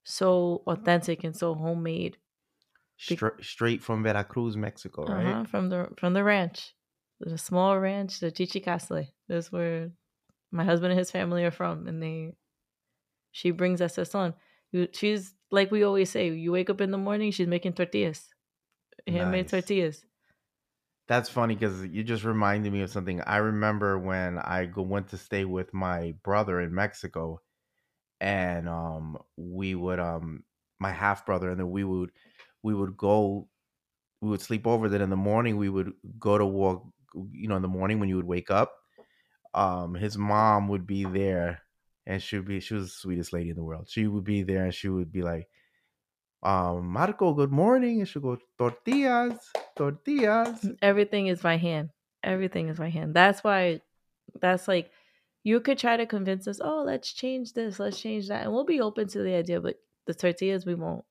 [0.03, 2.17] so authentic and so homemade.
[3.07, 5.25] Be- Stra- straight from Veracruz, Mexico, right?
[5.25, 6.73] Uh-huh, from the from the ranch,
[7.19, 9.07] the small ranch, the Chichicaxtle.
[9.27, 9.91] That's where
[10.51, 12.35] my husband and his family are from, and they.
[13.31, 14.35] She brings us sazon.
[14.71, 16.29] You- She's like we always say.
[16.31, 18.33] You wake up in the morning, she's making tortillas,
[19.07, 19.49] handmade Nice.
[19.49, 20.05] tortillas.
[21.07, 23.21] That's funny because you just reminded me of something.
[23.21, 27.39] I remember when I go, went to stay with my brother in Mexico,
[28.21, 30.45] and um, we would um,
[30.79, 32.11] my half brother, and then we would
[32.63, 33.49] we would go
[34.21, 34.89] we would sleep over.
[34.89, 36.85] Then in the morning we would go to walk.
[37.15, 38.75] You know, in the morning when you would wake up,
[39.53, 41.61] um, his mom would be there,
[42.05, 43.87] and she would be she was the sweetest lady in the world.
[43.89, 45.47] She would be there, and she would be like,
[46.43, 49.39] um, Marco, good morning, and she'd go tortillas,
[49.75, 50.69] tortillas.
[50.81, 51.89] Everything is by hand.
[52.23, 53.13] Everything is by hand.
[53.13, 53.81] That's why.
[54.39, 54.91] That's like
[55.43, 56.59] you could try to convince us.
[56.61, 57.79] Oh, let's change this.
[57.79, 59.61] Let's change that, and we'll be open to the idea.
[59.61, 61.05] But the tortillas, we won't.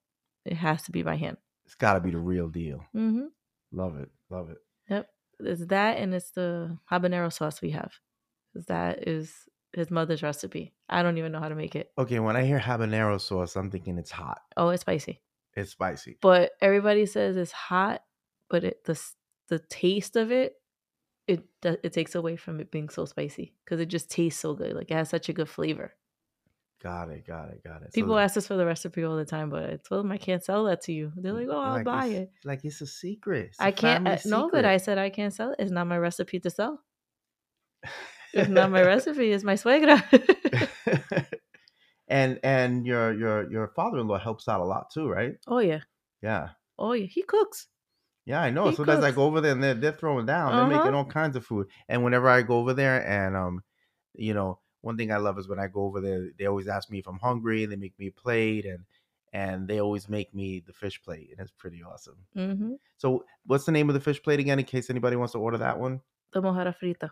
[0.45, 1.39] It has to be by hand.
[1.65, 2.85] It's got to be the real deal.
[2.95, 3.27] Mm-hmm.
[3.73, 4.59] Love it, love it.
[4.89, 5.09] Yep.
[5.41, 7.93] It's that, and it's the habanero sauce we have.
[8.67, 10.75] That is his mother's recipe.
[10.89, 11.93] I don't even know how to make it.
[11.99, 14.41] Okay, when I hear habanero sauce, I'm thinking it's hot.
[14.57, 15.21] Oh, it's spicy.
[15.55, 16.19] It's spicy.
[16.21, 18.03] But everybody says it's hot,
[18.49, 19.01] but it the
[19.49, 20.55] the taste of it
[21.27, 24.75] it it takes away from it being so spicy because it just tastes so good.
[24.75, 25.93] Like it has such a good flavor.
[26.83, 27.93] Got it, got it, got it.
[27.93, 30.19] So People ask us for the recipe all the time, but I told them I
[30.19, 31.13] can't sell that to you.
[31.17, 33.47] They're like, "Oh, I'll like buy it." Like it's a secret.
[33.47, 34.05] It's a I can't.
[34.05, 35.57] family Uh, no, but I said I can't sell it.
[35.59, 36.85] It's not my recipe to sell.
[38.33, 39.33] It's not my recipe.
[39.33, 40.03] It's my suegra.
[42.09, 45.35] and and your your your father-in-law helps out a lot too, right?
[45.47, 45.81] oh yeah.
[46.23, 46.51] Yeah.
[46.79, 47.07] Oh yeah.
[47.07, 47.69] He cooks.
[48.25, 48.65] Yeah, I know.
[48.71, 49.15] He I cooks.
[49.15, 50.53] go over there and they're, they're throwing down.
[50.53, 50.77] They're Uh-huh.
[50.85, 51.69] making all kinds of food.
[51.89, 53.63] And whenever I go over there, and um,
[54.15, 56.91] you know, one thing I love is when I go over there, they always ask
[56.91, 57.63] me if I'm hungry.
[57.63, 58.85] and They make me a plate, and
[59.33, 62.17] and they always make me the fish plate, and it's pretty awesome.
[62.37, 62.73] Mm-hmm.
[62.97, 64.59] So, what's the name of the fish plate again?
[64.59, 66.01] In case anybody wants to order that one.
[66.33, 67.11] The mojarra frita.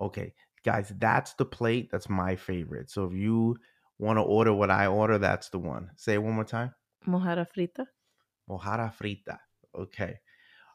[0.00, 0.34] Okay,
[0.64, 1.90] guys, that's the plate.
[1.90, 2.90] That's my favorite.
[2.90, 3.56] So if you
[3.98, 5.90] want to order what I order, that's the one.
[5.96, 6.74] Say it one more time.
[7.06, 7.86] Mojarra frita.
[8.48, 9.38] Mojarra frita.
[9.74, 10.18] Okay.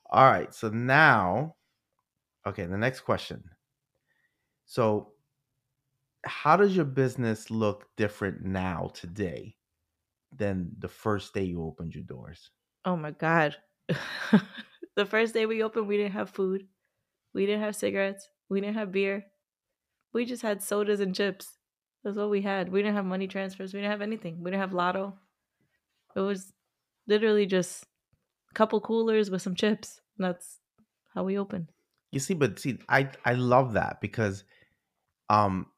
[0.10, 0.54] All right.
[0.54, 1.56] So now,
[2.46, 3.44] okay, the next question.
[4.66, 5.14] So,
[6.26, 9.58] how does your business look different now today
[10.36, 12.50] than the first day you opened your doors?
[12.86, 13.58] Oh my god.
[14.96, 16.68] the first day we opened, we didn't have food.
[17.34, 18.28] We didn't have cigarettes.
[18.54, 19.28] We didn't have beer.
[20.14, 21.60] We just had sodas and chips.
[22.04, 22.70] That's what we had.
[22.70, 23.74] We didn't have money transfers.
[23.74, 24.44] We didn't have anything.
[24.44, 25.20] We didn't have lotto.
[26.16, 26.54] It was
[27.08, 27.86] literally just
[28.52, 30.02] a couple coolers with some chips.
[30.18, 30.62] And that's
[31.14, 31.74] how we opened.
[32.12, 34.44] You see, but see, I I love that because
[35.30, 35.72] um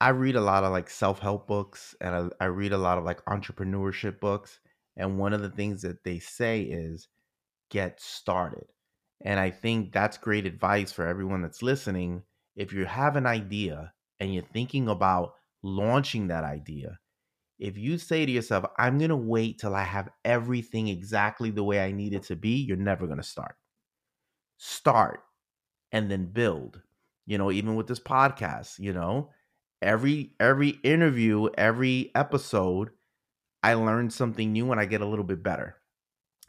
[0.00, 3.04] I read a lot of like self-help books and I, I read a lot of
[3.04, 4.60] like entrepreneurship books.
[4.96, 7.08] And one of the things that they say is
[7.70, 8.72] get started.
[9.24, 12.22] And I think that's great advice for everyone that's listening.
[12.54, 16.98] If you have an idea and you're thinking about launching that idea,
[17.58, 21.64] if you say to yourself, I'm going to wait till I have everything exactly the
[21.64, 23.56] way I need it to be, you're never going to start.
[24.58, 25.20] Start
[25.92, 26.82] and then build.
[27.26, 29.32] You know, even with this podcast, you know,
[29.82, 32.90] every every interview, every episode,
[33.62, 35.76] I learn something new and I get a little bit better.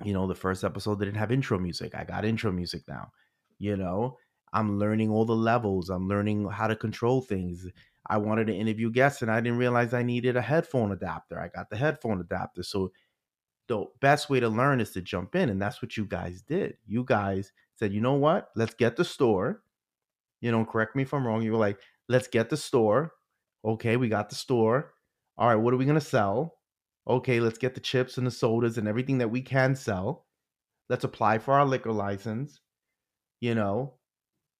[0.03, 1.95] You know, the first episode didn't have intro music.
[1.95, 3.11] I got intro music now.
[3.57, 4.17] You know,
[4.53, 5.89] I'm learning all the levels.
[5.89, 7.67] I'm learning how to control things.
[8.05, 11.39] I wanted to interview guests and I didn't realize I needed a headphone adapter.
[11.39, 12.63] I got the headphone adapter.
[12.63, 12.91] So
[13.67, 15.49] the best way to learn is to jump in.
[15.49, 16.77] And that's what you guys did.
[16.87, 18.49] You guys said, you know what?
[18.55, 19.63] Let's get the store.
[20.41, 21.41] You know, correct me if I'm wrong.
[21.41, 23.13] You were like, let's get the store.
[23.65, 24.93] Okay, we got the store.
[25.37, 26.56] All right, what are we going to sell?
[27.07, 30.25] Okay, let's get the chips and the sodas and everything that we can sell.
[30.89, 32.59] Let's apply for our liquor license.
[33.41, 33.95] You know,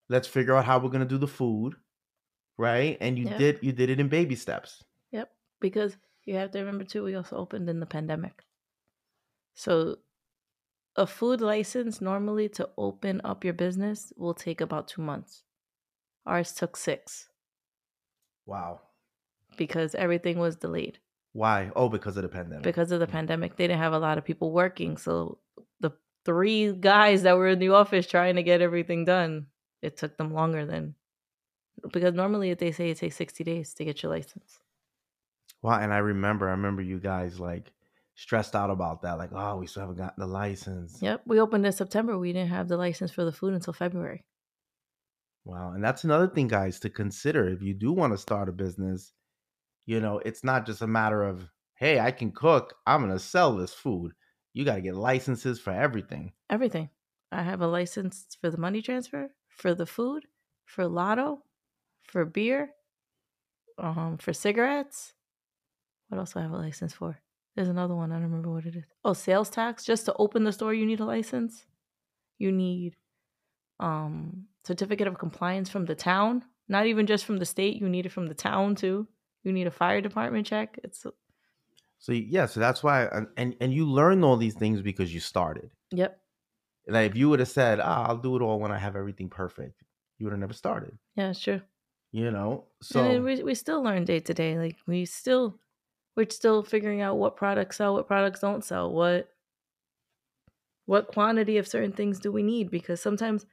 [0.10, 1.76] let's figure out how we're going to do the food.
[2.58, 2.98] Right?
[3.02, 3.38] And you Yep.
[3.38, 4.84] did you did it in baby steps.
[5.12, 5.32] Yep.
[5.60, 8.46] Because you have to remember too, we also opened in the pandemic.
[9.56, 10.00] So
[10.96, 15.44] a food license normally to open up your business will take about two months.
[16.26, 17.30] Ours took six
[18.48, 18.82] Wow.
[19.58, 21.00] because everything was delayed.
[21.38, 21.72] Why?
[21.76, 22.64] Oh, because of the pandemic.
[22.64, 23.12] Because of the Mm.
[23.12, 24.98] pandemic, they didn't have a lot of people working.
[24.98, 25.38] So
[25.80, 25.92] the
[26.26, 29.46] three guys that were in the office trying to get everything done,
[29.84, 30.96] it took them longer than
[31.94, 34.60] because normally they say it takes 60 days to get your license.
[35.62, 37.72] Wow, and I remember, I remember you guys like
[38.16, 41.00] stressed out about that, like, oh, we still haven't gotten the license.
[41.04, 41.22] Yep.
[41.28, 42.18] We opened in September.
[42.18, 44.24] We didn't have the license for the food until February.
[45.46, 48.52] Wow, and that's another thing, guys, to consider if you do want to start a
[48.52, 49.14] business.
[49.88, 53.56] You know, it's not just a matter of, hey, I can cook, I'm gonna sell
[53.56, 54.12] this food.
[54.54, 56.34] You got to get licenses for everything.
[56.50, 56.90] Everything.
[57.32, 60.26] I have a license for the money transfer, for the food,
[60.66, 61.44] for lotto,
[62.02, 62.72] for beer,
[63.78, 65.14] um, for cigarettes.
[66.10, 67.20] What else do I have a license for?
[67.56, 68.12] There's another one.
[68.12, 68.86] I don't remember what it is.
[69.06, 69.86] Oh, sales tax.
[69.86, 71.66] Just to open the store, you need a license.
[72.40, 72.96] You need
[73.80, 76.44] um certificate of compliance from the town.
[76.68, 77.80] Not even just from the state.
[77.80, 79.08] You need it from the town too.
[79.48, 80.78] You need a fire department check.
[80.84, 81.06] It's
[82.00, 85.22] So yeah, so that's why, and and, and you learn all these things because you
[85.22, 85.72] started.
[85.92, 86.20] Yep.
[86.90, 89.30] Like if you would have said, ah, "I'll do it all when I have everything
[89.30, 89.84] perfect,"
[90.18, 90.98] you would have never started.
[91.16, 91.62] Yeah, it's true.
[92.12, 94.58] You know, so then we we still learn day to day.
[94.58, 95.58] Like we still
[96.18, 99.30] we're still figuring out what products sell, what products don't sell, what
[100.88, 103.46] what quantity of certain things do we need because sometimes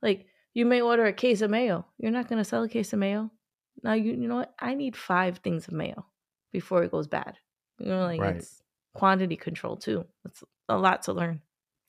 [0.00, 1.86] like you may order a case of mayo.
[1.98, 3.30] You're not going to sell a case of mayo.
[3.82, 4.54] Now you you know what?
[4.58, 6.06] I need 5 things of mayo
[6.52, 7.36] before it goes bad.
[7.78, 8.36] You know like Right.
[8.36, 8.62] it's
[8.94, 10.06] quantity control too.
[10.24, 11.42] It's a lot to learn.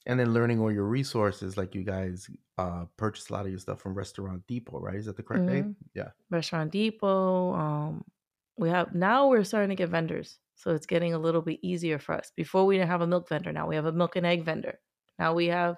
[0.06, 3.60] and then learning all your resources, like you guys uh purchase a lot of your
[3.60, 4.96] stuff from Restaurant Depot, right?
[4.96, 5.76] Is that the correct name?
[5.94, 6.12] Yeah.
[6.30, 7.54] Restaurant Depot.
[7.54, 8.04] Um,
[8.58, 12.00] we have now we're starting to get vendors, so it's getting a little bit easier
[12.00, 12.32] for us.
[12.36, 13.52] Before we didn't have a milk vendor.
[13.52, 14.80] Now we have a milk and egg vendor.
[15.20, 15.78] Now we have,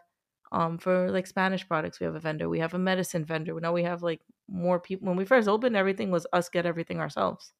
[0.51, 2.49] um, for like Spanish products, we have a vendor.
[2.49, 3.59] We have a medicine vendor.
[3.59, 5.07] Now we have like more people.
[5.07, 7.51] When we first opened, everything was us get everything ourselves.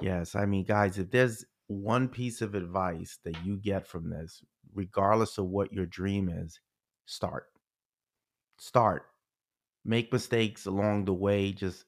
[0.00, 4.42] Yes, I mean, guys, if there's one piece of advice that you get from this,
[4.74, 6.60] regardless of what your dream is,
[7.06, 7.46] start.
[8.58, 9.06] Start.
[9.84, 11.84] Make mistakes along the way, just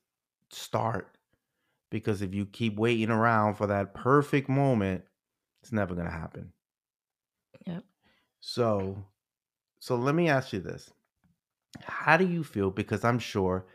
[0.51, 1.19] start.
[1.91, 5.05] Because if you keep waiting around for that perfect moment,
[5.63, 6.53] it's never going to happen.
[7.67, 7.85] Yep.
[8.41, 9.05] So,
[9.79, 10.91] so let me ask you this.
[11.83, 13.67] How do you feel because I'm sure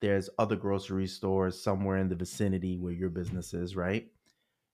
[0.00, 4.10] there's other grocery stores somewhere in the vicinity where your business is, right?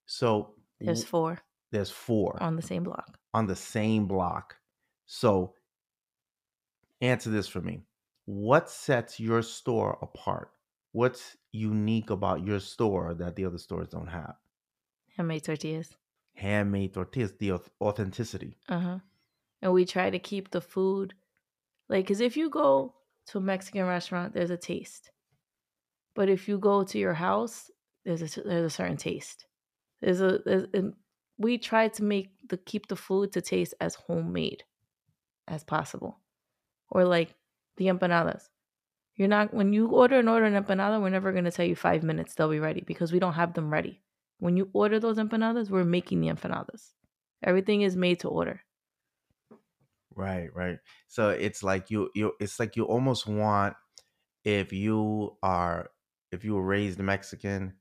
[0.07, 1.39] So, There's four
[1.71, 3.19] there's four on the same block.
[3.35, 4.57] on the same block.
[5.07, 5.55] So
[7.01, 7.83] answer this for me.
[8.25, 10.53] What sets your store apart?
[10.93, 14.37] What's unique about your store that the other stores don't have?
[15.17, 15.97] Handmade tortillas.
[16.35, 18.57] Handmade tortillas, the authenticity.
[18.69, 18.99] Uh huh.
[19.61, 21.15] And we try to keep the food,
[21.89, 22.95] like, because if you go
[23.29, 25.11] to a Mexican restaurant, there's a taste.
[26.15, 27.71] But if you go to your house,
[28.05, 29.47] there's a there's a certain taste.
[30.01, 30.67] There's a there's,
[31.39, 34.65] we try to make the keep the food to taste as homemade
[35.47, 36.21] as possible,
[36.91, 37.35] or like
[37.77, 38.49] the empanadas.
[39.15, 42.03] You're not when you order and order an empanada, we're never gonna tell you five
[42.03, 44.03] minutes they'll be ready because we don't have them ready.
[44.39, 46.93] When you order those empanadas, we're making the empanadas.
[47.43, 48.63] Everything is made to order.
[50.19, 50.79] Right, right.
[51.07, 53.77] So it's like you you it's like you almost want
[54.45, 55.91] if you are
[56.33, 57.75] if you were raised Mexican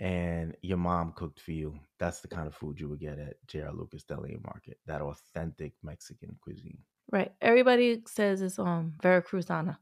[0.00, 3.34] and your mom cooked for you, that's the kind of food you would get at
[3.46, 4.78] JR Lucas Deli and Market.
[4.86, 6.78] That authentic Mexican cuisine.
[7.12, 7.32] Right.
[7.40, 9.76] Everybody says it's um Veracruzana.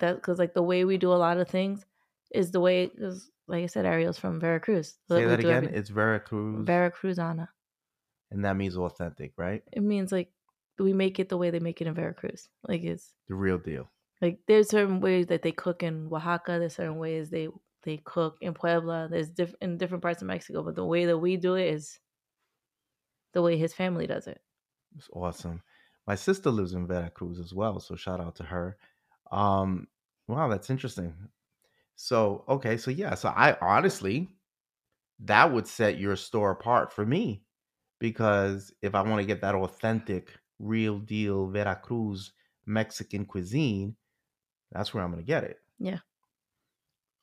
[0.00, 1.86] That because like the way we do a lot of things
[2.34, 4.98] is the way is like I said, Ariel's from Veracruz.
[5.08, 5.70] So Say that again.
[5.72, 7.48] It's Veracruz, Veracruzana.
[8.30, 9.62] and that means authentic, right?
[9.72, 10.28] It means like
[10.78, 12.48] we make it the way they make it in Veracruz.
[12.68, 13.88] Like it's The real deal.
[14.20, 16.58] like there's certain ways that they cook in Oaxaca.
[16.58, 17.48] There's certain ways they
[17.82, 19.08] they cook in Puebla.
[19.10, 22.00] There's different in different parts of Mexico, but the way that we do it is
[23.32, 24.40] the way his family does it.
[24.96, 25.62] It's awesome.
[26.06, 28.78] My sister lives in Veracruz as well, so shout out to her.
[29.30, 29.88] Um,
[30.28, 31.14] wow, that's interesting.
[31.96, 34.30] So, okay, so yeah, so I honestly
[35.20, 37.44] that would set your store apart for me
[38.00, 42.32] because if I want to get that authentic, real deal Veracruz
[42.66, 43.96] Mexican cuisine,
[44.72, 45.60] that's where I'm going to get it.
[45.78, 45.98] Yeah.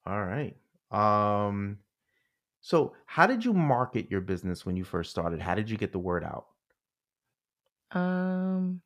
[0.05, 0.55] All right.
[0.91, 1.79] Um
[2.61, 5.41] so how did you market your business when you first started?
[5.41, 6.45] How did you get the word out?
[7.91, 8.81] Um,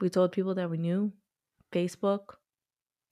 [0.00, 1.12] we told people that we knew,
[1.70, 2.34] Facebook,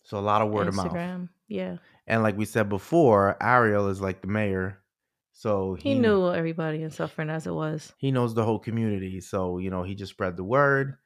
[0.03, 0.87] So a lot of word of mouth.
[0.93, 1.29] Instagram.
[1.47, 4.80] Yeah, And like we said before, Ariel is like the mayor.
[5.41, 7.95] So he, knew everybody in Suffern as it was.
[7.97, 9.23] he knows the whole community.
[9.23, 10.99] So, you know, he just spread the word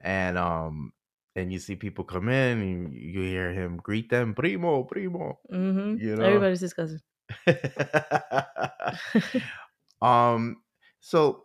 [0.00, 0.92] and um
[1.36, 5.38] and you see people come in and you hear him greet them, primo, primo.
[5.48, 6.24] hmm You know?
[6.24, 7.00] Everybody's his cousin.
[10.02, 10.56] um
[10.98, 11.44] so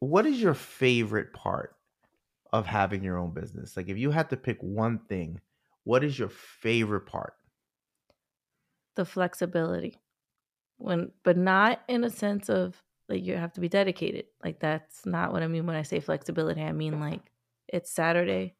[0.00, 1.74] what is your favorite part
[2.52, 3.78] of having your own business?
[3.78, 5.40] Like if you had to pick one thing,
[5.84, 7.32] what is your favorite part?
[8.94, 10.01] the flexibility
[10.82, 14.26] when but not in a sense of like you have to be dedicated.
[14.44, 16.62] Like that's not what i mean when i say flexibility.
[16.62, 17.20] I mean like
[17.68, 18.54] it's saturday.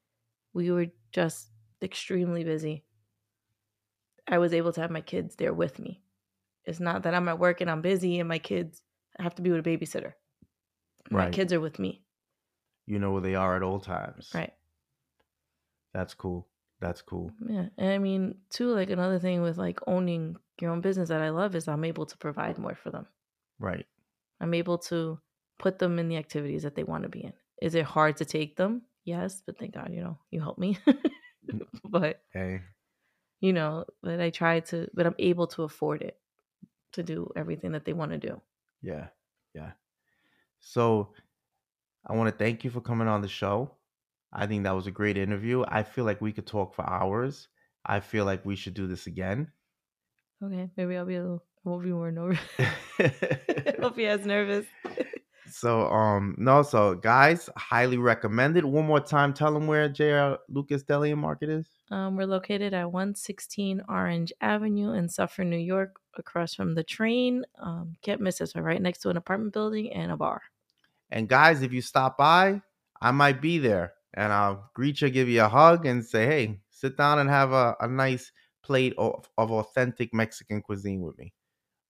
[0.54, 1.48] We were just
[1.82, 2.84] extremely busy.
[4.28, 6.00] I was able to have my kids there with me.
[6.64, 8.82] It's not that i'm at work and i'm busy and my kids
[9.18, 10.12] have to be with a babysitter.
[11.10, 12.02] My kids are with me.
[12.86, 14.30] You know where they are at all times.
[14.34, 14.52] right.
[15.92, 16.48] That's cool.
[16.80, 17.30] That's cool.
[17.48, 17.66] yeah.
[17.78, 21.30] And i mean too like another thing with like owning your own business that i
[21.30, 23.06] love is i'm able to provide more for them
[23.58, 23.86] Right.
[24.40, 25.20] I'm able to
[25.60, 27.32] put them in the activities that they want to be in.
[27.60, 28.82] Is it hard to take them?
[29.04, 30.78] Yes, but thank God, you know, you help me.
[31.48, 31.60] Mm.
[31.84, 32.62] but, Hey.
[33.40, 36.18] you know, but I try to, but I'm able to afford it
[36.94, 38.40] to do everything that they want to do.
[38.82, 39.08] Yeah,
[39.54, 39.72] yeah.
[40.58, 41.14] So
[42.04, 43.70] I want to thank you for coming on the show.
[44.32, 45.64] I think that was a great interview.
[45.68, 47.48] I feel like we could talk for hours.
[47.86, 49.52] I feel like we should do this again.
[50.42, 52.40] Okay, maybe I'll be a little, I won't be more nervous.
[53.80, 54.66] Hope be as nervous.
[55.48, 58.64] so um no, so guys, highly recommended.
[58.64, 61.66] One more time, tell them where JR Lucas Deli and Market is.
[61.92, 67.44] Um, we're located at 116 Orange Avenue in Suffern, New York, across from the train.
[67.60, 68.54] Um, can't miss us.
[68.54, 70.42] We're right next to an apartment building and a bar.
[71.10, 72.62] And guys, if you stop by,
[73.00, 76.60] I might be there and I'll greet you, give you a hug, and say, hey,
[76.70, 78.32] sit down and have a, a nice
[78.62, 81.32] plate of, of authentic Mexican cuisine with me.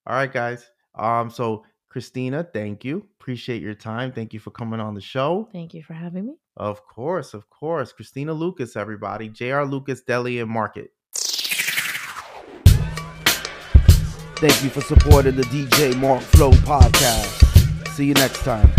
[0.07, 0.66] All right, guys.
[0.95, 3.07] Um, so Kristina, thank you.
[3.20, 4.12] Appreciate your time.
[4.12, 5.49] Thank you for coming on the show.
[5.53, 6.35] Thank you for having me.
[6.57, 7.93] Of course, of course.
[7.93, 9.29] Kristina Lucas, everybody.
[9.29, 10.91] JR Lucas Deli and Market.
[14.43, 17.89] Thank you for supporting the DJ Mark Flow podcast.
[17.91, 18.73] See you next time.